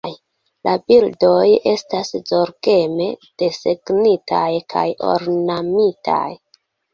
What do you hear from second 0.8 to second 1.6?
bildoj